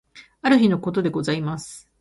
[0.41, 1.87] ある日のことでございます。